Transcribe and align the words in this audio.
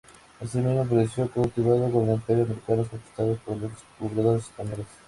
Así 0.39 0.57
mismo, 0.57 0.81
apareció 0.81 1.29
cultivado 1.29 1.85
en 1.85 1.93
los 1.93 2.17
imperios 2.17 2.49
americanos 2.49 2.87
conquistados 2.89 3.39
por 3.41 3.57
los 3.57 3.69
descubridores 3.71 4.43
españoles. 4.45 4.87